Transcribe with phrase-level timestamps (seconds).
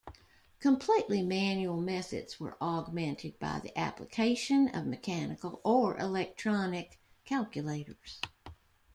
[0.59, 8.19] Completely manual methods were augmented by the application of mechanical or electronic calculators.